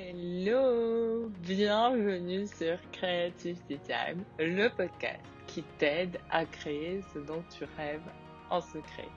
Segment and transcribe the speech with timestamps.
[0.00, 8.08] Hello, bienvenue sur Creativity Time, le podcast qui t'aide à créer ce dont tu rêves
[8.48, 9.08] en secret.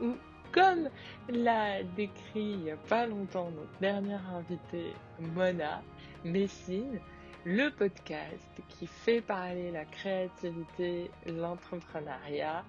[0.00, 0.14] Ou
[0.52, 0.90] comme
[1.28, 4.92] l'a décrit il n'y a pas longtemps notre dernière invitée,
[5.34, 5.82] Mona
[6.24, 7.00] Messine,
[7.44, 12.64] le podcast qui fait parler la créativité, l'entrepreneuriat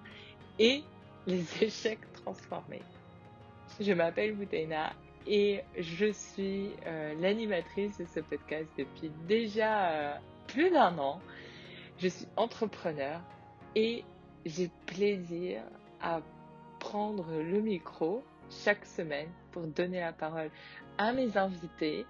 [0.58, 0.82] et
[1.28, 2.82] les échecs transformés.
[3.78, 4.92] Je m'appelle Boutena
[5.26, 10.14] et je suis euh, l'animatrice de ce podcast depuis déjà euh,
[10.46, 11.20] plus d'un an.
[11.98, 13.20] Je suis entrepreneur
[13.74, 14.04] et
[14.46, 15.62] j'ai plaisir
[16.00, 16.22] à
[16.78, 20.50] prendre le micro chaque semaine pour donner la parole
[20.98, 22.06] à mes invités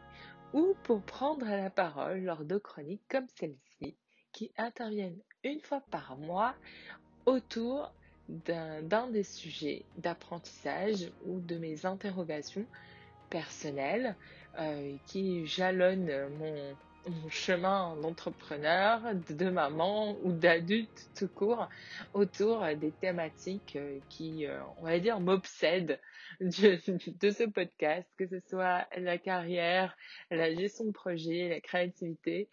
[0.53, 3.97] ou pour prendre la parole lors de chroniques comme celle-ci
[4.33, 6.55] qui interviennent une fois par mois
[7.27, 7.93] autour
[8.29, 12.67] d'un des sujets d'apprentissage ou de mes interrogations
[13.31, 14.17] personnelles
[14.59, 16.77] euh, qui jalonnent mon,
[17.31, 21.67] chemin d'entrepreneur, de maman ou d'adulte tout court
[22.13, 25.99] autour des thématiques euh, qui, euh, on va dire, m'obsèdent
[26.41, 29.97] de, ce podcast, que ce soit la carrière,
[30.31, 32.49] la gestion de projet, la créativité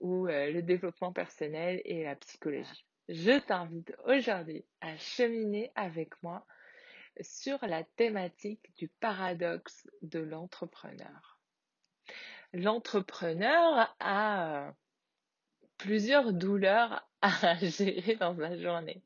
[0.00, 2.84] ou le développement personnel et la psychologie.
[3.08, 6.44] Je t'invite aujourd'hui à cheminer avec moi
[7.20, 11.40] sur la thématique du paradoxe de l'entrepreneur.
[12.52, 14.72] L'entrepreneur a euh,
[15.78, 19.02] plusieurs douleurs à gérer dans la journée.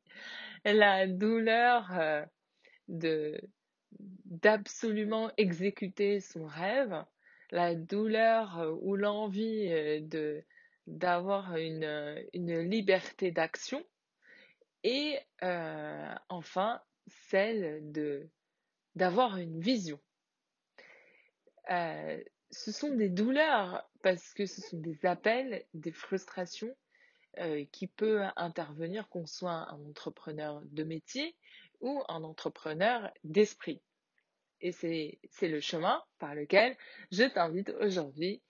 [0.65, 2.25] La douleur euh,
[2.87, 3.39] de
[4.25, 7.03] d'absolument exécuter son rêve,
[7.51, 10.43] la douleur euh, ou l'envie de
[10.87, 13.83] d'avoir une, une liberté d'action
[14.83, 15.19] et
[16.29, 18.29] enfin celle de
[18.95, 19.99] d'avoir une vision.
[21.69, 26.75] Euh, ce sont des douleurs parce que ce sont des appels, des frustrations
[27.39, 31.35] euh, qui peuvent intervenir qu'on soit un entrepreneur de métier
[31.81, 33.81] ou un entrepreneur d'esprit.
[34.61, 36.75] Et c'est le chemin par lequel
[37.11, 38.41] je t'invite aujourd'hui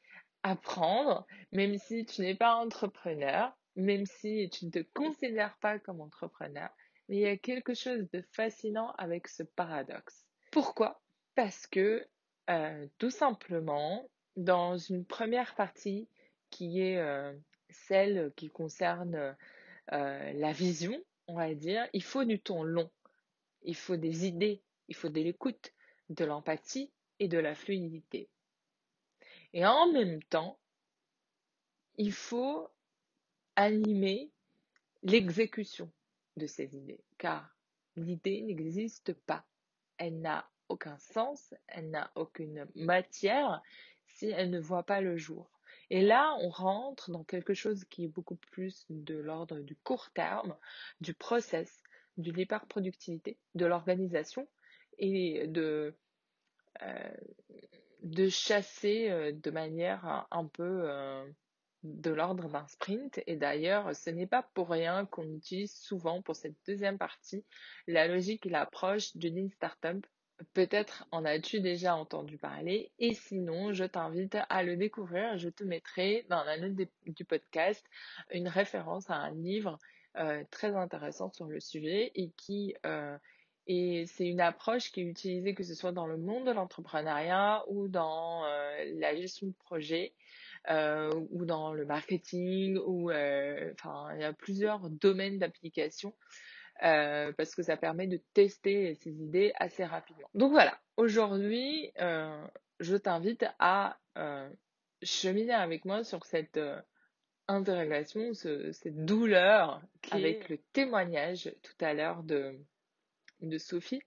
[0.43, 5.99] apprendre, même si tu n'es pas entrepreneur, même si tu ne te considères pas comme
[5.99, 6.69] entrepreneur,
[7.07, 10.25] mais il y a quelque chose de fascinant avec ce paradoxe.
[10.51, 11.01] Pourquoi?
[11.35, 12.05] Parce que
[12.49, 16.07] euh, tout simplement, dans une première partie
[16.49, 17.33] qui est euh,
[17.69, 19.35] celle qui concerne
[19.91, 20.97] euh, la vision,
[21.27, 22.89] on va dire, il faut du ton long,
[23.63, 25.73] il faut des idées, il faut de l'écoute,
[26.09, 28.29] de l'empathie et de la fluidité.
[29.53, 30.59] Et en même temps,
[31.97, 32.69] il faut
[33.55, 34.29] animer
[35.03, 35.91] l'exécution
[36.37, 37.55] de ces idées, car
[37.95, 39.45] l'idée n'existe pas.
[39.97, 43.61] Elle n'a aucun sens, elle n'a aucune matière
[44.05, 45.49] si elle ne voit pas le jour.
[45.89, 50.09] Et là, on rentre dans quelque chose qui est beaucoup plus de l'ordre du court
[50.11, 50.55] terme,
[51.01, 51.81] du process,
[52.17, 54.47] de l'hyperproductivité, de l'organisation
[54.97, 55.95] et de
[56.81, 57.11] euh,
[58.03, 61.25] de chasser euh, de manière un peu euh,
[61.83, 63.19] de l'ordre d'un sprint.
[63.27, 67.45] Et d'ailleurs, ce n'est pas pour rien qu'on utilise souvent pour cette deuxième partie
[67.87, 70.05] la logique et l'approche du Lean Startup.
[70.53, 75.37] Peut-être en as-tu déjà entendu parler et sinon, je t'invite à le découvrir.
[75.37, 76.75] Je te mettrai dans la note
[77.07, 77.83] du podcast
[78.31, 79.79] une référence à un livre
[80.51, 82.75] très intéressant sur le sujet et qui
[83.67, 87.65] et c'est une approche qui est utilisée que ce soit dans le monde de l'entrepreneuriat
[87.67, 90.26] ou dans euh, la gestion de projet euh,
[90.69, 96.13] ou dans le marketing ou euh, enfin il y a plusieurs domaines d'application
[96.79, 100.29] parce que ça permet de tester ces idées assez rapidement.
[100.35, 101.91] Donc voilà, aujourd'hui
[102.79, 103.97] je t'invite à
[105.01, 106.59] cheminer avec moi sur cette
[107.47, 112.59] interrogation, cette douleur avec le témoignage tout à l'heure de
[113.41, 114.01] de Sophie,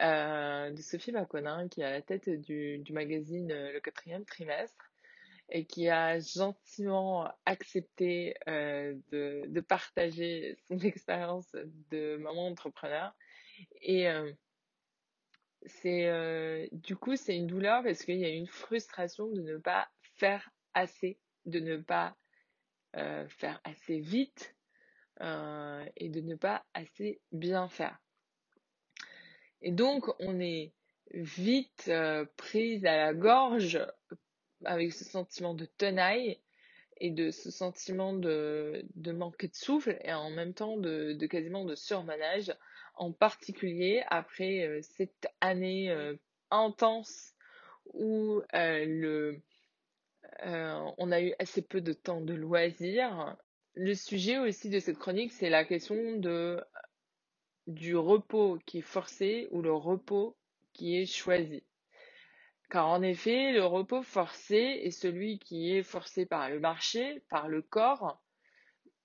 [0.00, 4.24] euh, de Sophie Maconin, qui est à la tête du, du magazine euh, Le quatrième
[4.24, 4.91] trimestre
[5.54, 11.54] et qui a gentiment accepté euh, de, partager son expérience
[11.90, 13.14] de maman entrepreneur.
[13.82, 14.32] Et euh,
[15.66, 19.58] c'est euh, du coup c'est une douleur parce qu'il y a une frustration de ne
[19.58, 22.16] pas faire assez, de ne pas
[23.28, 24.54] faire assez vite
[25.20, 27.98] et de ne pas assez bien faire.
[29.62, 30.74] Et donc, on est
[31.14, 31.90] vite
[32.36, 33.80] prise à la gorge
[34.64, 36.38] avec ce sentiment de tenaille
[36.98, 41.26] et de ce sentiment de, de manquer de souffle et en même temps de, de
[41.26, 42.54] quasiment de surmenage,
[42.94, 46.14] en particulier après euh, cette année euh,
[46.50, 47.34] intense
[47.94, 49.40] où le
[50.44, 53.36] on a eu assez peu de temps de loisirs.
[53.74, 56.60] Le sujet aussi de cette chronique, c'est la question de
[57.66, 60.36] du repos qui est forcé ou le repos
[60.72, 61.62] qui est choisi.
[62.72, 67.46] Car en effet, le repos forcé est celui qui est forcé par le marché, par
[67.46, 68.18] le corps,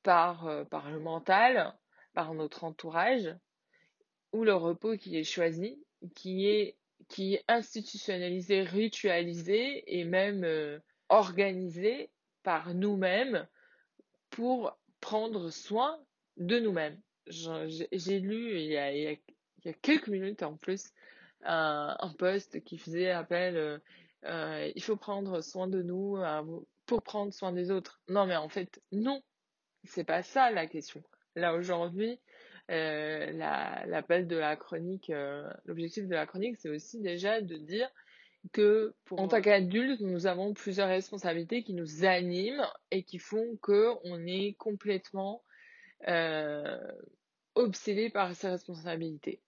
[0.03, 1.75] par, euh, par le mental,
[2.13, 3.35] par notre entourage,
[4.31, 5.83] ou le repos qui est choisi,
[6.15, 6.77] qui est,
[7.09, 10.79] qui est institutionnalisé, ritualisé et même euh,
[11.09, 12.09] organisé
[12.43, 13.49] par nous-mêmes
[14.29, 15.99] pour prendre soin
[16.37, 17.01] de nous-mêmes.
[17.25, 19.19] J'ai lu il y, a, il
[19.65, 20.93] y a quelques minutes en plus
[21.43, 23.77] un, un poste qui faisait appel euh,
[24.25, 26.43] euh, il faut prendre soin de nous euh,
[26.85, 27.99] pour prendre soin des autres.
[28.07, 29.21] Non, mais en fait, non,
[29.83, 31.03] c'est pas ça la question.
[31.35, 32.19] Là aujourd'hui,
[32.71, 33.31] euh,
[33.85, 35.11] l'appel de la chronique,
[35.65, 37.89] l'objectif de la chronique, c'est aussi déjà de dire
[38.53, 43.57] que pour, en tant qu'adulte, nous avons plusieurs responsabilités qui nous animent et qui font
[43.61, 45.43] que on est complètement
[46.07, 46.77] euh,
[47.55, 49.41] obsédé par ces responsabilités.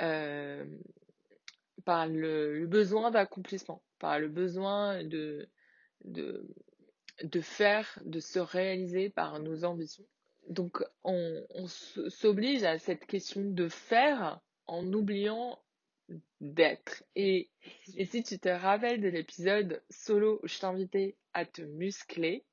[0.00, 0.64] Euh,
[1.84, 5.48] par le, besoin d'accomplissement, par le besoin de,
[6.04, 6.48] de,
[7.22, 10.06] de faire, de se réaliser par nos ambitions.
[10.48, 11.44] Donc on,
[12.08, 15.58] s'oblige à cette question de faire en oubliant
[16.40, 17.04] d'être.
[17.14, 17.50] Et,
[17.96, 22.45] et si tu te rappelles de l'épisode solo où je t'invitais à te muscler,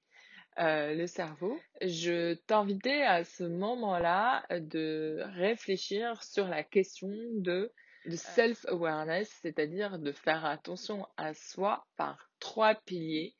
[0.60, 7.72] euh, le cerveau, je t'invitais à ce moment-là de réfléchir sur la question de
[8.06, 13.36] de self-awareness, c'est-à-dire de faire attention à soi par trois piliers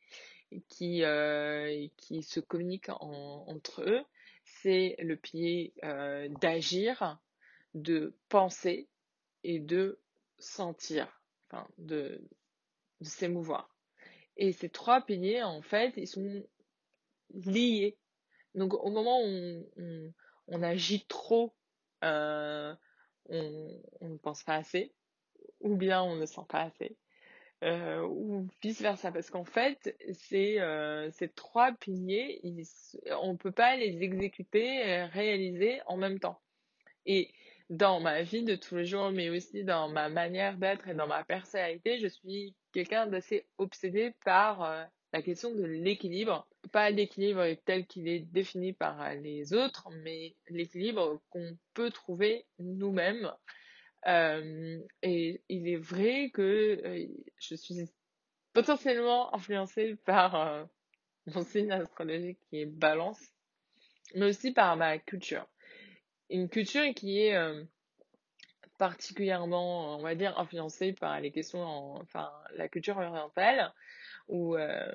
[0.70, 4.04] qui, euh, qui se communiquent entre eux.
[4.46, 7.20] C'est le pilier euh, d'agir,
[7.74, 8.88] de penser
[9.44, 10.00] et de
[10.38, 12.22] sentir, enfin de,
[13.02, 13.76] de s'émouvoir.
[14.38, 16.44] Et ces trois piliers, en fait, ils sont
[17.34, 17.98] liés.
[18.56, 19.64] Donc au moment où
[20.48, 21.54] on, agit trop,
[22.04, 22.74] euh,
[23.30, 24.94] on, ne pense pas assez,
[25.60, 26.96] ou bien on ne sent pas assez,
[27.64, 29.12] euh, ou vice versa.
[29.12, 32.42] Parce qu'en fait, ces, euh, ces trois piliers,
[33.22, 36.40] on ne peut pas les exécuter, réaliser en même temps.
[37.06, 37.32] Et
[37.70, 41.08] dans ma vie de tous les jours, mais aussi dans ma manière d'être et dans
[41.08, 46.48] ma personnalité, je suis quelqu'un d'assez obsédé par la question de l'équilibre.
[46.72, 53.32] Pas l'équilibre tel qu'il est défini par les autres, mais l'équilibre qu'on peut trouver nous-mêmes.
[54.08, 57.08] Euh, et il est vrai que euh,
[57.40, 57.90] je suis
[58.52, 60.66] potentiellement influencée par euh,
[61.28, 63.22] mon signe astrologique qui est balance,
[64.16, 65.48] mais aussi par ma culture.
[66.30, 67.38] Une culture qui est
[68.80, 73.72] particulièrement, on va dire, influencée par les questions, enfin, la culture orientale,
[74.28, 74.92] où euh,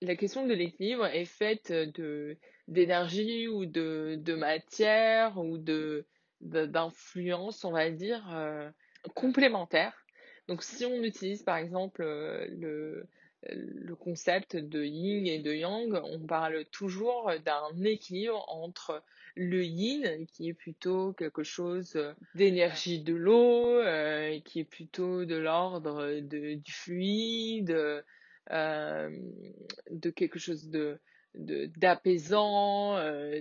[0.00, 2.36] la question de l'équilibre est faite de
[2.68, 6.06] d'énergie ou de, de matière ou de
[6.40, 8.70] d'influence, on va dire, euh,
[9.14, 10.06] complémentaire.
[10.48, 13.06] Donc si on utilise par exemple euh, le,
[13.50, 19.02] le concept de yin et de yang, on parle toujours d'un équilibre entre
[19.36, 21.98] le yin, qui est plutôt quelque chose
[22.34, 28.04] d'énergie de l'eau, euh, qui est plutôt de l'ordre du fluide,
[28.50, 29.10] euh,
[29.90, 31.00] de quelque chose de
[31.34, 32.96] d'apaisant.
[32.96, 33.40] Euh,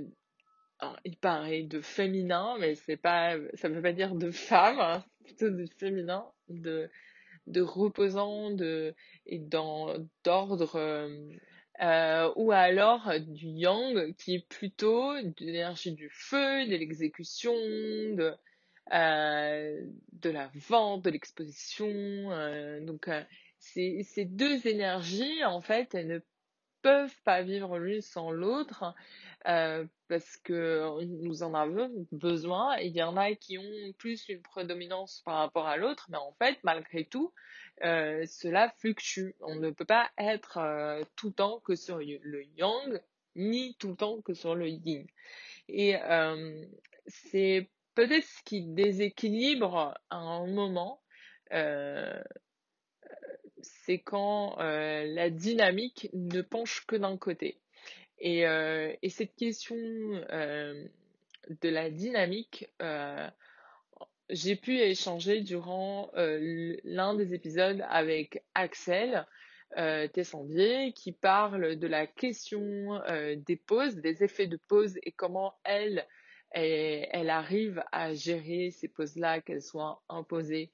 [1.04, 5.50] il paraît de féminin, mais c'est pas, ça veut pas dire de femme, hein, plutôt
[5.50, 6.90] de féminin, de
[7.48, 8.94] de reposant, de
[9.26, 11.10] et d'ordre
[11.82, 18.34] euh, ou alors du yang qui est plutôt de l'énergie du feu, de l'exécution, de,
[18.94, 19.82] euh,
[20.14, 21.88] de la vente, de l'exposition.
[21.88, 23.24] Euh, donc euh,
[23.60, 26.20] ces, ces deux énergies, en fait, elles ne
[26.82, 28.94] peuvent pas vivre l'une sans l'autre
[29.48, 32.78] euh, parce que nous en avons besoin.
[32.78, 36.34] Il y en a qui ont plus une prédominance par rapport à l'autre, mais en
[36.40, 37.34] fait, malgré tout,
[37.84, 39.36] euh, cela fluctue.
[39.42, 43.02] On ne peut pas être euh, tout le temps que sur le yang,
[43.36, 45.06] ni tout le temps que sur le yin.
[45.68, 46.66] Et euh,
[47.08, 51.02] c'est peut-être ce qui déséquilibre à un moment,
[53.62, 57.60] c'est quand la dynamique ne penche que d'un côté.
[58.20, 60.90] Et, et, cette question de
[61.64, 62.70] la dynamique,
[64.30, 69.26] j'ai pu échanger durant euh, l'un des épisodes avec Axel
[69.78, 75.12] euh, Tessandier qui parle de la question euh, des pauses, des effets de pause et
[75.12, 76.08] comment elle,
[76.52, 80.72] elle, arrive à gérer ces pauses-là, qu'elles soient imposées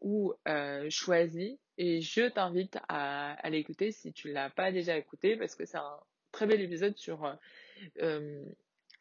[0.00, 5.36] ou euh, choisi et je t'invite à, à l'écouter si tu l'as pas déjà écouté
[5.36, 7.36] parce que c'est un très bel épisode sur,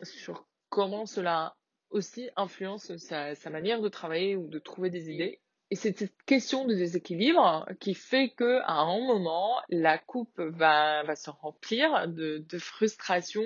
[0.01, 1.55] sur comment cela
[1.89, 5.39] aussi influence sa, manière de travailler ou de trouver des idées.
[5.71, 11.03] Et c'est cette question de déséquilibre qui fait que à un moment, la coupe va,
[11.03, 13.43] va se remplir de, de frustration,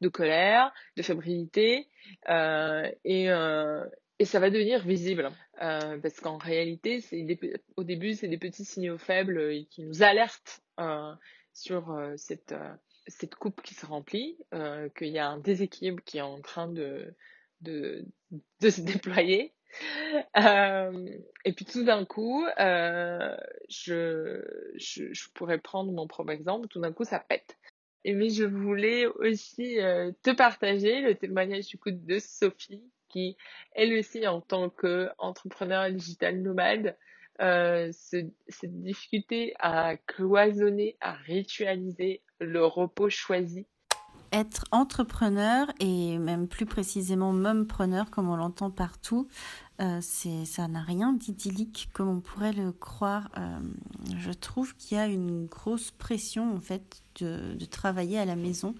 [0.00, 1.86] de colère, de fébrilité,
[2.30, 3.84] euh, et, euh,
[4.18, 5.30] et ça va devenir visible.
[5.60, 7.26] Euh, parce qu'en réalité, c'est
[7.76, 10.62] au début, c'est des petits signaux faibles qui nous alertent
[11.52, 12.54] sur cette,
[13.06, 14.38] cette coupe qui se remplit,
[14.96, 17.14] qu'il y a un déséquilibre qui est en train de,
[17.60, 18.04] de,
[18.60, 19.52] de se déployer.
[20.36, 21.08] Euh,
[21.44, 23.36] et puis tout d'un coup, euh,
[23.68, 24.42] je,
[24.74, 27.56] je, je, pourrais prendre mon propre exemple, tout d'un coup ça pète.
[28.04, 33.36] Et mais je voulais aussi euh, te partager le témoignage du coup de Sophie, qui
[33.72, 36.96] elle aussi en tant qu'entrepreneur digital nomade,
[37.40, 43.66] euh, cette difficulté à cloisonner, à ritualiser le repos choisi
[44.32, 49.26] être entrepreneur et même plus précisément mumpreneur comme on l'entend partout,
[49.80, 53.30] euh, c'est, ça n'a rien d'idyllique comme on pourrait le croire.
[53.38, 53.58] Euh,
[54.16, 58.74] je trouve qu'il y a une grosse pression en fait de, travailler à la maison,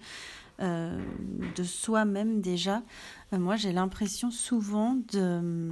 [0.61, 1.03] euh,
[1.55, 2.83] de soi-même déjà.
[3.31, 5.71] Moi j'ai l'impression souvent de,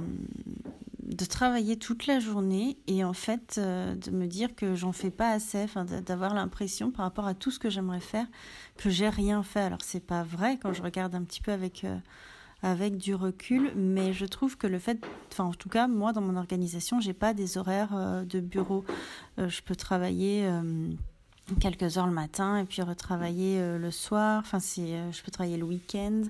[1.10, 5.10] de travailler toute la journée et en fait euh, de me dire que j'en fais
[5.10, 5.66] pas assez,
[6.06, 8.26] d'avoir l'impression par rapport à tout ce que j'aimerais faire
[8.76, 9.60] que j'ai rien fait.
[9.60, 14.12] Alors c'est pas vrai quand je regarde un petit peu avec euh, du recul, mais
[14.12, 17.34] je trouve que le fait, enfin en tout cas moi dans mon organisation j'ai pas
[17.34, 18.84] des horaires euh, de bureau.
[19.36, 20.48] Je peux travailler
[21.60, 24.42] quelques heures le matin et puis retravailler euh, le soir.
[24.44, 26.22] Enfin euh, je peux travailler le week-end.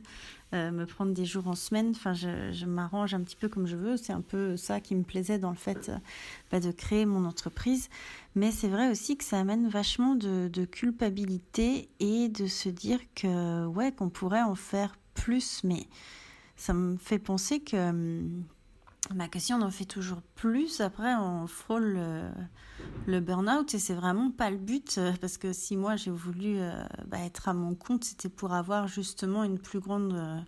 [0.53, 1.91] Euh, me prendre des jours en semaine.
[1.91, 3.97] Enfin, je, je m'arrange un petit peu comme je veux.
[3.97, 5.93] C'est un peu ça qui me plaisait dans le fait
[6.51, 7.89] bah, de créer mon entreprise.
[8.35, 12.99] Mais c'est vrai aussi que ça amène vachement de, de, culpabilité et de se dire
[13.15, 15.63] que ouais, qu'on pourrait en faire plus.
[15.63, 15.87] Mais
[16.57, 18.25] ça me fait penser que
[19.09, 20.81] hum, Ma question, on en fait toujours plus.
[20.81, 21.99] Après, on frôle
[23.07, 26.59] le, burn-out et c'est vraiment pas le but euh, parce que si moi j'ai voulu
[26.59, 26.73] euh,
[27.09, 30.39] bah, être à mon compte, c'était pour avoir justement une plus grande euh,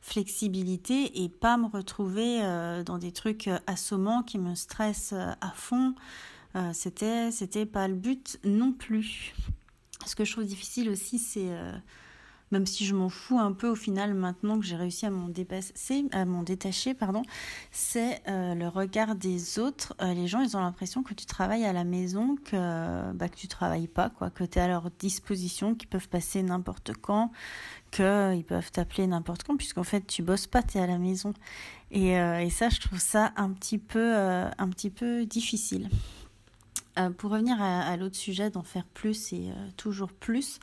[0.00, 2.40] flexibilité et pas me retrouver
[2.86, 5.96] dans des trucs assommants qui me stressent à fond.
[6.72, 9.34] C'était, c'était pas le but non plus.
[10.06, 11.50] Ce que je trouve difficile aussi, c'est
[12.50, 15.28] même si je m'en fous un peu au final maintenant que j'ai réussi à m'en
[15.28, 17.22] dépasser, à m'en détacher, pardon,
[17.70, 19.94] c'est euh, le regard des autres.
[20.00, 23.36] Euh, les gens, ils ont l'impression que tu travailles à la maison, que bah, que
[23.36, 27.30] tu travailles pas, quoi, que tu es à leur disposition, qu'ils peuvent passer n'importe quand,
[27.90, 31.32] qu'ils peuvent t'appeler n'importe quand, puisqu'en fait tu bosses pas, tu es à la maison.
[31.90, 35.88] Et, euh, et, ça, je trouve ça un petit peu, euh, un petit peu difficile.
[36.98, 40.58] Euh, pour revenir à, l'autre sujet d'en faire plus et euh, toujours plus,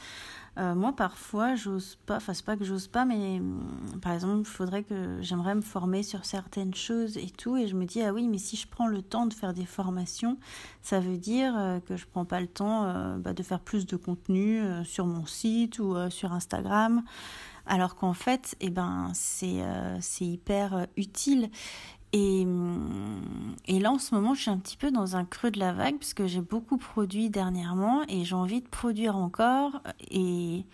[0.57, 4.39] euh, moi, parfois, j'ose pas, enfin, c'est pas que j'ose pas, mais hum, par exemple,
[4.39, 8.01] il faudrait que j'aimerais me former sur certaines choses et tout, et je me dis,
[8.01, 10.37] ah oui, mais si je prends le temps de faire des formations,
[10.81, 11.53] ça veut dire
[11.87, 15.79] que je prends pas le temps bah, de faire plus de contenu sur mon site
[15.79, 17.03] ou sur Instagram.
[17.67, 21.49] Alors qu'en fait, eh ben, c'est hyper utile.
[22.13, 22.45] Et,
[23.67, 25.73] et là, en ce moment, je suis un petit peu dans un creux de la
[25.73, 29.81] vague parce que j'ai beaucoup produit dernièrement et j'ai envie de produire encore.
[30.11, 30.65] Et,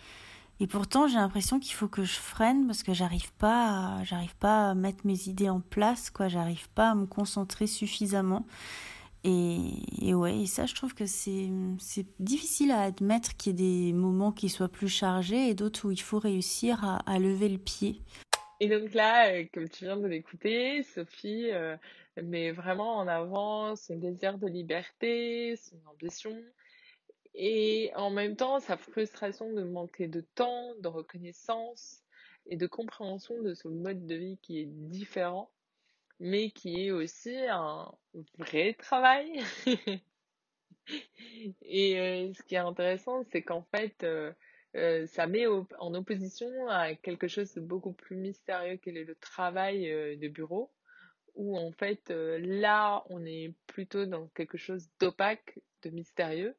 [0.60, 4.70] et pourtant, j'ai l'impression qu'il faut que je freine parce que j'arrive pas, j'arrive pas
[4.70, 6.28] à mettre mes idées en place, quoi.
[6.28, 8.46] J'arrive pas à me concentrer suffisamment.
[9.24, 9.58] Et,
[10.00, 11.50] et ouais, et ça, je trouve que c'est,
[12.20, 15.90] difficile à admettre qu'il y ait des moments qui soient plus chargés et d'autres où
[15.90, 18.00] il faut réussir à lever le pied.
[18.62, 21.76] Et donc là, euh, comme tu viens de l'écouter, Sophie euh,
[22.22, 26.40] met vraiment en avant son désir de liberté, son ambition,
[27.34, 32.04] et en même temps sa frustration de manquer de temps, de reconnaissance
[32.46, 35.50] et de compréhension de son mode de vie qui est différent,
[36.20, 37.92] mais qui est aussi un
[38.38, 39.42] vrai travail.
[41.62, 44.06] et euh, ce qui est intéressant, c'est qu'en fait,
[44.74, 49.90] euh, ça met en opposition à quelque chose de beaucoup plus mystérieux qu'est le travail
[49.90, 50.70] euh, de bureau,
[51.34, 56.56] où en fait euh, là on est plutôt dans quelque chose d'opaque, de mystérieux,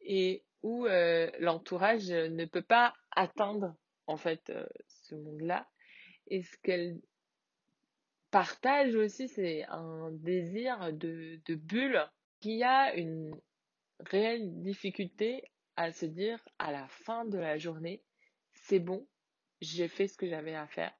[0.00, 3.74] et où euh, l'entourage ne peut pas atteindre
[4.06, 4.52] en fait
[4.88, 5.68] ce monde-là.
[6.28, 7.00] Et ce qu'elle
[8.30, 12.00] partage aussi, c'est un désir de, de bulle
[12.40, 13.38] qui a une
[14.00, 15.44] réelle difficulté
[15.76, 18.02] à se dire à la fin de la journée,
[18.52, 19.06] c'est bon,
[19.60, 20.92] j'ai fait ce que j'avais à faire.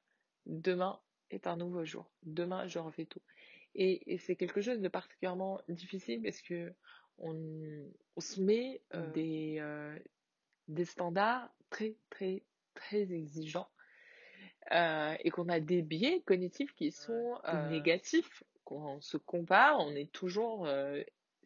[0.46, 1.00] Demain
[1.30, 2.10] est un nouveau jour.
[2.22, 3.22] Demain, je refais tout.
[3.74, 6.72] Et, c'est quelque chose de particulièrement difficile parce que
[7.18, 7.42] on,
[8.18, 8.82] se met
[9.14, 9.62] des,
[10.68, 12.42] des standards très, très,
[12.74, 13.70] très exigeants
[14.70, 18.42] et qu'on a des biais cognitifs qui sont négatifs.
[18.64, 20.68] Quand on se compare, on est toujours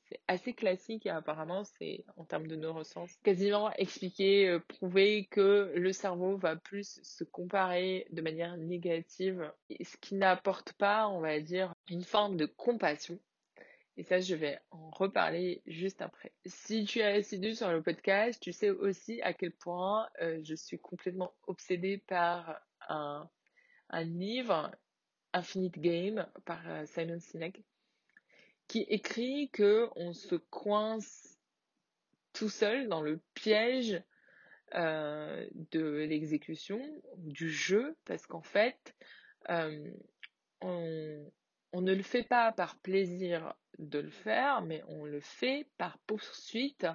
[0.09, 5.73] c'est assez classique et apparemment c'est en termes de neurosciences quasiment expliqué, euh, prouvé que
[5.75, 11.41] le cerveau va plus se comparer de manière négative, ce qui n'apporte pas, on va
[11.41, 13.19] dire, une forme de compassion.
[13.99, 16.33] Et ça, je vais en reparler juste après.
[16.45, 20.55] Si tu es assidu sur le podcast, tu sais aussi à quel point euh, je
[20.55, 23.29] suis complètement obsédée par un,
[23.89, 24.71] un livre,
[25.33, 27.63] Infinite Game, par euh, Simon Sinek
[28.69, 31.39] qui écrit que on se coince
[32.33, 34.03] tout seul dans le piège
[34.75, 36.81] euh, de l'exécution,
[37.17, 38.95] du jeu, parce qu'en fait,
[39.49, 39.91] euh,
[40.61, 41.25] on,
[41.73, 45.99] on, ne le fait pas par plaisir de le faire, mais on le fait par
[46.01, 46.87] poursuite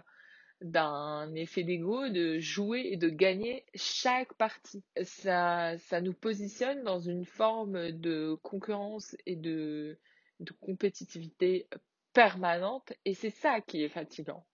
[0.62, 4.84] d'un effet d'ego de jouer et de gagner chaque partie.
[5.04, 9.98] Ça, ça nous positionne dans une forme de concurrence et de,
[10.41, 11.67] de compétitivité
[12.13, 14.45] permanente et c'est ça qui est fatigant.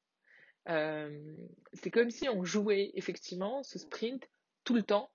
[0.69, 1.35] Euh,
[1.73, 4.27] c'est comme si on jouait effectivement ce sprint
[4.63, 5.09] tout le temps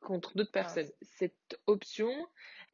[0.00, 0.90] contre d'autres ah, personnes.
[1.02, 2.10] Cette option,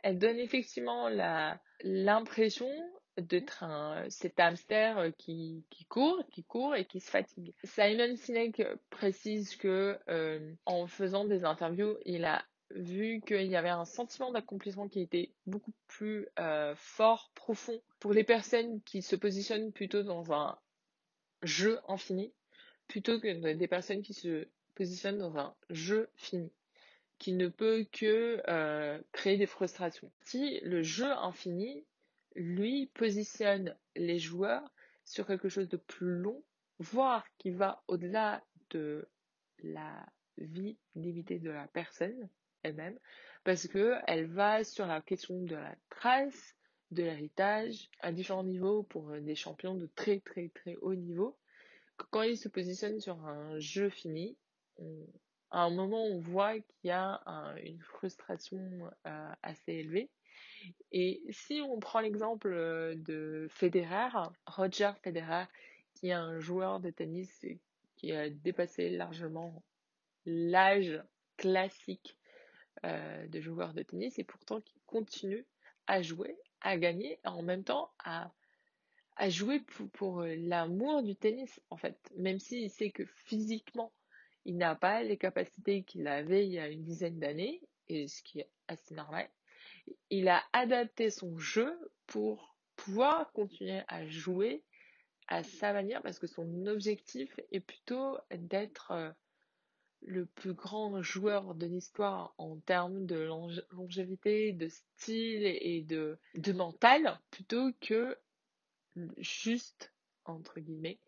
[0.03, 2.71] elle donne effectivement la l'impression
[3.19, 7.55] d'être un cet hamster qui, qui court, qui court et qui se fatigue.
[7.63, 12.45] Simon Sinek précise que euh, en faisant des interviews, il a
[12.75, 18.13] vu qu'il y avait un sentiment d'accomplissement qui était beaucoup plus euh, fort, profond, pour
[18.13, 20.59] les personnes qui se positionnent plutôt dans un
[21.43, 22.33] jeu infini,
[22.89, 26.51] plutôt que des personnes qui se positionnent dans un jeu fini,
[27.19, 30.11] qui ne peut que euh, créer des frustrations.
[30.23, 31.85] Si le jeu infini,
[32.35, 34.69] lui, positionne les joueurs
[35.05, 36.43] sur quelque chose de plus long,
[36.79, 39.09] voire qui va au-delà de
[39.63, 40.07] la
[40.39, 42.29] vie limitée de la personne,
[42.65, 42.99] elle-même,
[43.45, 46.57] parce que elle va sur la question de la trace,
[46.91, 51.37] de l'héritage, à différents niveaux pour des champions de très très très haut niveau.
[52.11, 54.37] Quand ils se positionnent sur un jeu fini,
[55.51, 57.23] à un moment on voit qu'il y a
[57.63, 58.61] une frustration
[59.07, 60.11] euh, assez élevée.
[60.93, 62.51] Et si on prend l'exemple
[62.97, 64.09] de Federer,
[64.47, 65.45] Roger Federer,
[65.95, 67.45] qui est un joueur de tennis
[67.97, 69.63] qui a dépassé largement
[70.27, 71.03] l'âge
[71.37, 72.17] classique
[72.85, 75.45] euh, de joueurs de tennis et pourtant qui continuent
[75.87, 78.33] à jouer, à gagner, en même temps à,
[79.17, 81.99] à jouer pour, pour euh, l'amour du tennis en fait.
[82.17, 83.93] Même s'il sait que physiquement
[84.45, 88.23] il n'a pas les capacités qu'il avait il y a une dizaine d'années, et ce
[88.23, 89.29] qui est assez normal,
[90.11, 94.63] il a adapté son jeu pour pouvoir continuer à jouer
[95.29, 99.11] à sa manière parce que son objectif est plutôt d'être euh,
[100.07, 103.29] le plus grand joueur de l'histoire en termes de
[103.73, 108.17] longévité, de style et de, de mental, plutôt que
[109.19, 109.93] juste,
[110.25, 110.99] entre guillemets,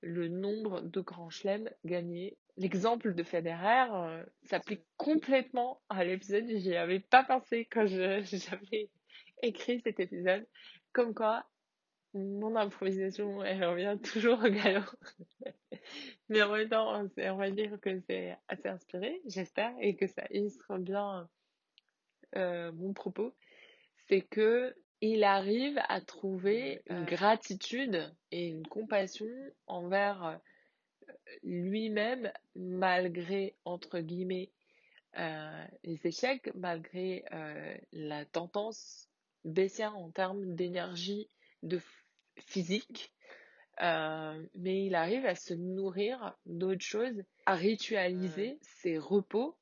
[0.00, 2.36] le nombre de grands chelems gagnés.
[2.56, 6.46] L'exemple de Federer euh, s'applique complètement à l'épisode.
[6.46, 8.90] J'y avais pas pensé quand j'avais
[9.42, 10.46] écrit cet épisode.
[10.92, 11.44] Comme quoi,
[12.12, 14.84] mon improvisation, elle revient toujours au galop.
[16.28, 20.24] Mais en même temps, on va dire que c'est assez inspiré, j'espère, et que ça
[20.30, 21.28] illustre bien
[22.36, 23.34] euh, mon propos.
[24.08, 29.26] C'est que il arrive à trouver une gratitude et une compassion
[29.66, 30.36] envers euh,
[31.42, 34.50] lui-même malgré, entre guillemets,
[35.18, 37.24] euh, les échecs, malgré
[37.92, 39.08] la tendance
[39.44, 41.28] baissière en termes d'énergie,
[41.62, 41.80] de
[42.36, 43.12] physique,
[43.82, 49.56] euh, mais il arrive à se nourrir d'autres choses, à ritualiser ses repos,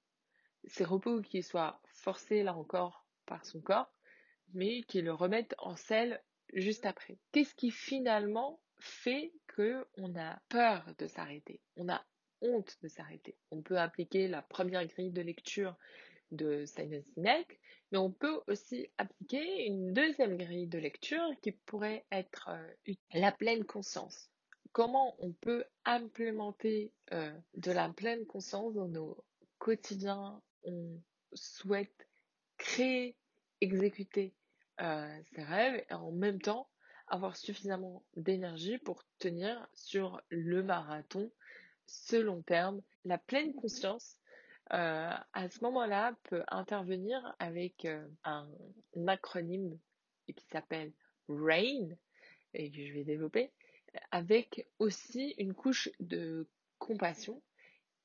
[0.64, 3.92] ses repos qui soient forcés là encore par son corps,
[4.54, 6.22] mais qui le remettent en selle
[6.52, 7.18] juste après.
[7.32, 11.60] Qu'est-ce qui finalement fait que on a peur de s'arrêter?
[11.76, 12.04] On a
[12.42, 13.36] honte de s'arrêter.
[13.50, 15.76] On peut appliquer la première grille de lecture
[16.32, 17.60] de Simon Sinek,
[17.92, 23.30] mais on peut aussi appliquer une deuxième grille de lecture qui pourrait être euh, la
[23.30, 24.30] pleine conscience.
[24.72, 29.22] Comment on peut implémenter euh, de la pleine conscience dans nos
[29.58, 30.40] quotidiens?
[30.64, 30.98] On
[31.34, 32.08] souhaite
[32.56, 33.14] créer,
[33.60, 34.34] exécuter
[34.80, 36.68] euh, ses rêves et en même temps
[37.08, 41.30] avoir suffisamment d'énergie pour tenir sur le marathon,
[41.86, 42.80] ce long terme.
[43.04, 44.16] La pleine conscience,
[44.72, 48.48] euh, à ce moment-là, peut intervenir avec euh, un,
[49.06, 49.78] acronyme
[50.34, 50.92] qui s'appelle
[51.28, 51.88] rain,
[52.54, 53.50] et que je vais développer,
[54.10, 56.48] avec aussi une couche de
[56.78, 57.42] compassion.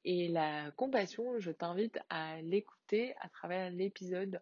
[0.04, 4.42] Et la compassion, je t'invite à l'écouter à travers l'épisode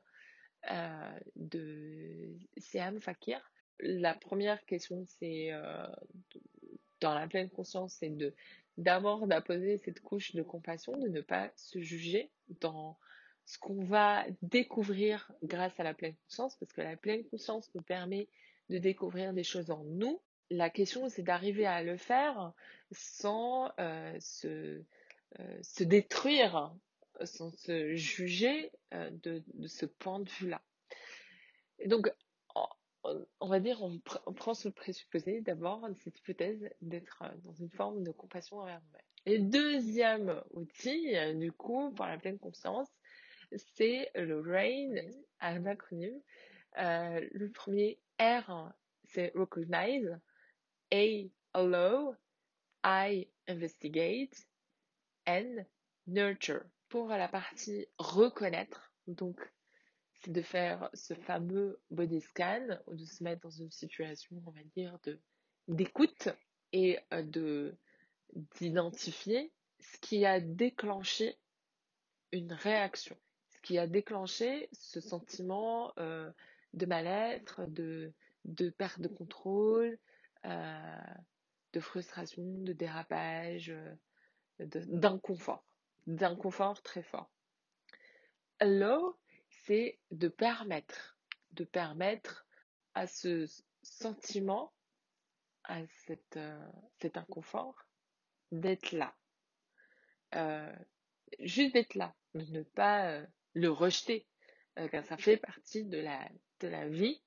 [0.71, 3.39] euh, de Siam Fakir.
[3.79, 5.51] La première question, c'est
[7.01, 8.33] dans la pleine conscience, c'est de
[8.77, 12.29] d'abord d'apposer cette couche de compassion, de ne pas se juger
[12.59, 12.97] dans
[13.45, 17.81] ce qu'on va découvrir grâce à la pleine conscience, parce que la pleine conscience nous
[17.81, 18.27] permet
[18.69, 20.21] de découvrir des choses en nous.
[20.49, 22.53] La question, c'est d'arriver à le faire
[22.91, 24.81] sans euh, se,
[25.39, 26.73] euh, se détruire,
[27.23, 30.61] sans se juger euh, de, ce point de vue-là.
[31.85, 32.11] Donc,
[33.39, 33.99] on va dire, on,
[34.33, 39.01] prend ce présupposé d'abord, cette hypothèse d'être dans une forme de compassion envers nous-mêmes.
[39.27, 42.89] Et deuxième outil, du coup, pour la pleine conscience,
[43.75, 44.95] c'est le RAIN,
[45.39, 46.21] un acronyme.
[46.77, 48.71] Euh, le premier R,
[49.05, 50.19] c'est Recognize.
[50.91, 52.15] A, Allow.
[52.83, 54.35] I, Investigate.
[55.25, 55.65] N,
[56.07, 56.63] Nurture.
[56.89, 59.41] Pour la partie reconnaître, donc
[60.29, 64.63] de faire ce fameux body scan ou de se mettre dans une situation, on va
[64.75, 65.19] dire, de
[65.67, 66.29] d'écoute
[66.73, 67.75] et euh, de
[68.59, 71.37] d'identifier ce qui a déclenché
[72.31, 73.17] une réaction
[73.65, 76.31] qui a déclenché ce sentiment euh,
[76.73, 78.13] de mal-être, de,
[78.77, 79.97] perte de contrôle,
[80.45, 80.99] euh,
[81.73, 83.73] de frustration, de dérapage,
[84.59, 85.65] d'inconfort,
[86.05, 87.31] d'inconfort très fort.
[88.59, 89.17] Allow,
[89.65, 91.17] c'est de permettre,
[91.51, 92.47] de permettre
[92.93, 93.45] à ce
[93.83, 94.73] sentiment,
[95.63, 96.39] à cette,
[97.01, 97.75] cet inconfort,
[98.51, 99.15] d'être là.
[101.39, 104.27] juste d'être là, de ne pas le rejeter,
[104.77, 107.21] euh, car ça fait partie de la, vie.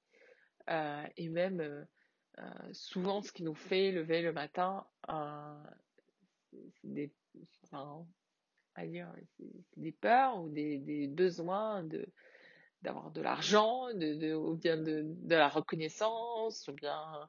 [0.68, 4.86] Euh, et même euh, souvent, ce qui nous fait lever le matin,
[6.84, 7.12] des,
[9.76, 12.06] des peurs ou des, besoins de
[12.82, 17.28] d'avoir de l'argent, de, ou bien de, de la reconnaissance, ou bien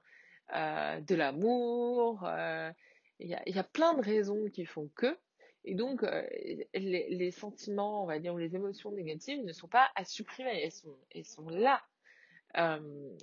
[0.55, 2.29] euh, de l'amour.
[3.19, 5.17] Il y, a, y, a, plein de raisons qui font que
[5.65, 6.25] et donc, euh,
[6.73, 10.71] les, sentiments, on va dire, ou les émotions négatives ne sont pas à supprimer, elles
[10.71, 11.83] sont, elles sont là.
[12.57, 13.17] Euh,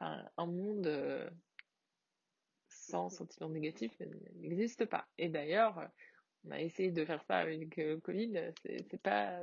[0.00, 1.28] un monde euh,
[2.90, 3.96] sans sentiments négatifs
[4.36, 5.06] n'existe pas.
[5.18, 5.90] Et d'ailleurs,
[6.44, 9.40] on a essayé de faire ça avec le Covid, c'est pas,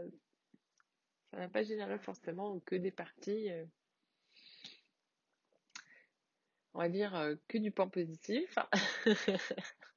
[1.32, 3.50] ça n'a pas généré forcément que des parties,
[6.74, 8.58] on va dire, que du point positif.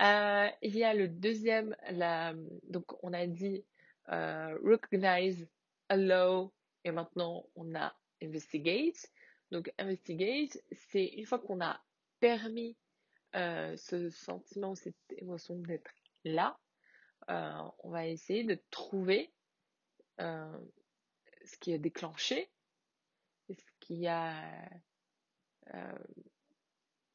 [0.00, 2.32] Euh, il y a le deuxième, la,
[2.68, 3.64] donc on a dit
[4.10, 5.48] euh, recognize,
[5.88, 7.92] allow, et maintenant on a
[8.22, 9.10] investigate.
[9.50, 11.80] Donc investigate, c'est une fois qu'on a
[12.20, 12.76] permis
[13.34, 15.92] euh, ce sentiment, cette émotion d'être
[16.24, 16.58] là,
[17.28, 19.30] on va essayer de trouver
[20.18, 22.50] ce qui a déclenché,
[23.50, 24.70] ce qui a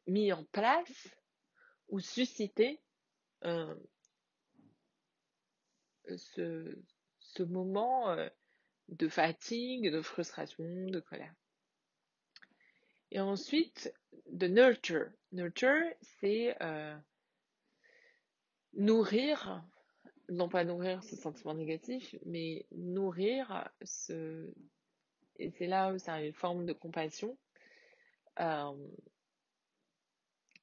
[0.08, 1.10] mis en place
[1.90, 2.82] ou susciter
[3.46, 3.76] euh,
[6.18, 6.78] ce,
[7.20, 8.28] ce, moment euh,
[8.90, 11.34] de fatigue, de frustration, de colère.
[13.14, 13.94] Et ensuite,
[14.32, 15.08] de nurture.
[15.34, 15.86] Nurture,
[16.20, 16.98] c'est euh,
[18.74, 19.64] nourrir,
[20.30, 24.52] non pas nourrir ce sentiment négatif, mais nourrir ce...
[25.38, 27.38] Et c'est là où c'est une forme de compassion.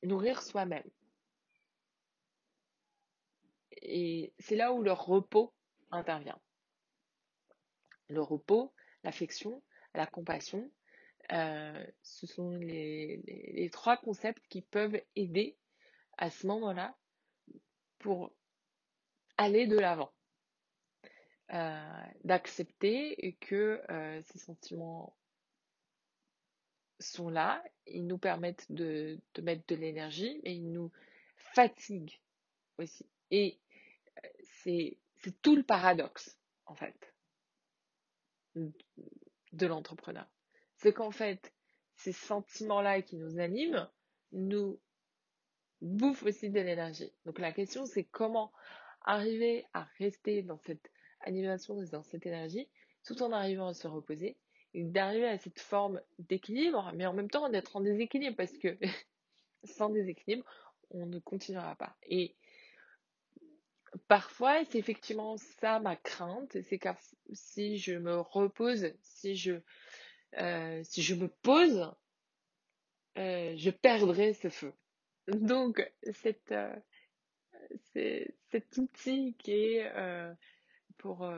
[0.02, 0.90] nourrir soi-même.
[3.80, 5.54] Et c'est là où le repos
[5.92, 6.40] intervient.
[8.08, 9.62] Le repos, l'affection,
[9.94, 10.68] la compassion,
[11.32, 15.56] euh, ce sont les, trois concepts qui peuvent aider
[16.18, 16.96] à ce moment-là
[17.98, 18.32] pour
[19.36, 20.12] aller de l'avant.
[21.52, 25.16] Euh, d'accepter que euh, ces sentiments
[27.00, 30.92] sont là, ils nous permettent de, de mettre de l'énergie, mais ils nous
[31.36, 32.20] fatiguent
[32.78, 33.06] aussi.
[33.30, 33.58] Et
[34.62, 34.98] c'est
[35.42, 37.14] tout le paradoxe, en fait,
[38.54, 40.26] de l'entrepreneur.
[40.80, 41.52] C'est qu'en fait,
[41.94, 43.88] ces sentiments-là qui nous animent
[44.32, 44.80] nous
[45.82, 47.12] bouffent aussi de l'énergie.
[47.26, 48.52] Donc la question, c'est comment
[49.02, 50.90] arriver à rester dans cette
[51.20, 52.68] animation, dans cette énergie,
[53.04, 54.36] tout en arrivant à se reposer
[54.72, 58.78] et d'arriver à cette forme d'équilibre, mais en même temps d'être en déséquilibre parce que
[59.64, 60.44] sans déséquilibre,
[60.90, 61.94] on ne continuera pas.
[62.04, 62.34] Et
[64.08, 66.88] parfois, c'est effectivement ça ma crainte, c'est que
[67.32, 69.60] si je me repose, si je,
[70.38, 71.90] euh, si je me pose,
[73.18, 74.72] euh, je perdrai ce feu.
[75.28, 76.74] Donc, cette, euh,
[77.92, 79.92] c'est cet outil qui est
[80.98, 81.30] pour,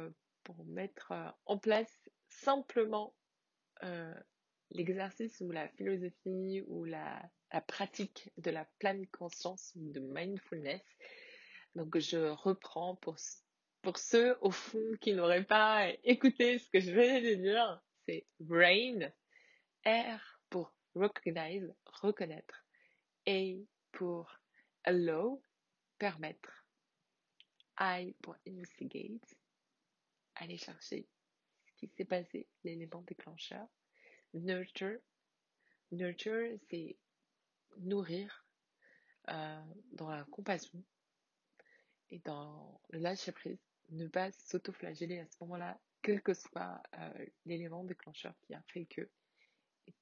[0.44, 1.12] pour mettre
[1.46, 3.14] en place simplement
[4.70, 10.82] l'exercice ou la philosophie ou la, la pratique de la pleine conscience de mindfulness.
[11.74, 13.16] Donc je reprends pour,
[13.82, 17.82] pour ceux au fond qui n'auraient pas écouté ce que je venais de dire.
[18.06, 19.12] C'est RAIN,
[19.86, 22.64] R pour recognize, reconnaître,
[23.26, 23.54] A
[23.92, 24.30] pour
[24.84, 25.42] allow,
[25.98, 26.66] permettre,
[27.78, 29.36] I pour investigate,
[30.36, 31.06] aller chercher
[31.66, 33.66] ce qui s'est passé, l'élément déclencheur,
[34.34, 34.98] nurture.
[35.90, 36.96] Nurture, c'est
[37.78, 38.46] nourrir
[39.28, 39.62] euh,
[39.92, 40.82] dans la compassion
[42.10, 43.58] et dans le lâcher prise,
[43.90, 48.86] ne pas s'auto-flageller à ce moment-là, quel que soit euh, l'élément déclencheur qui a fait
[48.86, 49.08] que,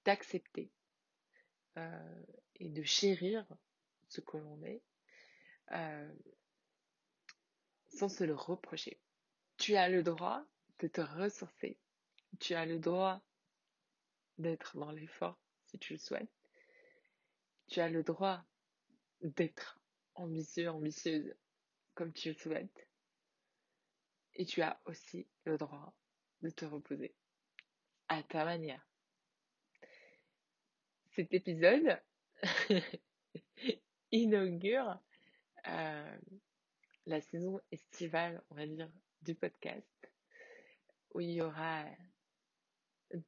[0.04, 0.70] d'accepter
[1.76, 2.22] euh,
[2.56, 3.46] et de chérir
[4.08, 4.82] ce que l'on est
[5.72, 6.12] euh,
[7.88, 8.98] sans se le reprocher.
[9.56, 10.44] Tu as le droit
[10.78, 11.78] de te ressourcer.
[12.38, 13.20] Tu as le droit
[14.38, 16.30] d'être dans l'effort si tu le souhaites.
[17.68, 18.42] Tu as le droit
[19.20, 19.80] d'être
[20.14, 21.34] ambitieux, ambitieuse
[21.94, 22.89] comme tu le souhaites.
[24.34, 25.94] Et tu as aussi le droit
[26.42, 27.14] de te reposer
[28.08, 28.86] à ta manière.
[31.12, 32.00] Cet épisode
[34.12, 34.98] inaugure
[35.66, 36.18] euh,
[37.06, 38.90] la saison estivale, on va dire,
[39.22, 40.10] du podcast,
[41.12, 41.84] où il y aura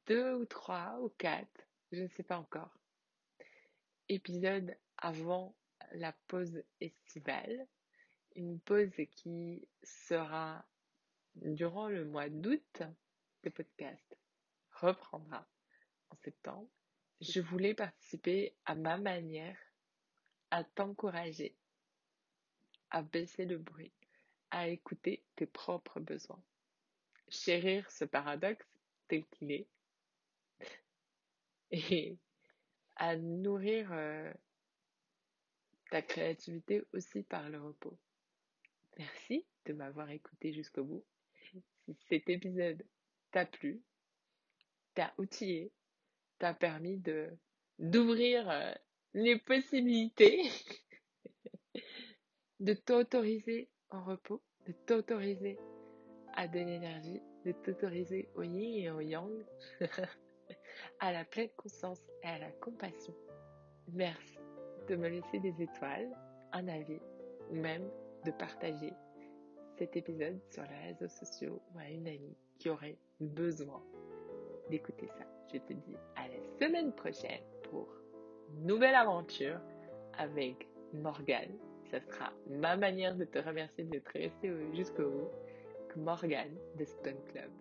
[0.07, 2.75] deux ou trois ou quatre, je ne sais pas encore,
[4.09, 5.55] épisodes avant
[5.91, 7.67] la pause estivale.
[8.35, 10.65] Une pause qui sera
[11.35, 12.83] durant le mois d'août.
[13.43, 14.17] Le podcast
[14.71, 15.45] reprendra
[16.09, 16.69] en septembre.
[17.21, 19.57] Je voulais participer à ma manière
[20.51, 21.55] à t'encourager
[22.93, 23.91] à baisser le bruit,
[24.51, 26.41] à écouter tes propres besoins.
[27.27, 28.67] Chérir ce paradoxe
[29.07, 29.67] tel qu'il est
[31.71, 32.15] et
[32.95, 34.31] à nourrir euh,
[35.89, 37.97] ta créativité aussi par le repos.
[38.99, 41.03] Merci de m'avoir écouté jusqu'au bout.
[41.51, 42.83] Si cet épisode
[43.31, 43.81] t'a plu,
[44.93, 45.71] t'a outillé,
[46.39, 47.01] t'a permis
[47.79, 48.73] d'ouvrir euh,
[49.13, 50.43] les possibilités
[52.59, 55.59] de t'autoriser en repos, de t'autoriser
[56.35, 59.31] à de l'énergie, de t'autoriser au yin et au yang,
[60.99, 63.15] à la pleine conscience et à la compassion.
[63.91, 64.37] Merci
[64.87, 66.09] de me laisser des étoiles,
[66.51, 66.99] un avis
[67.49, 67.89] ou même
[68.25, 68.93] de partager
[69.93, 73.83] épisode sur les réseaux sociaux ou à une amie qui aurait besoin
[74.69, 75.25] d'écouter ça.
[75.51, 77.87] Je te dis à la semaine prochaine pour
[78.49, 79.59] une nouvelle aventure
[80.17, 81.57] avec Morgane
[81.93, 85.29] ça sera ma manière de te remercier d'être resté jusqu'au bout.
[85.95, 87.51] Morgane de Stone Club.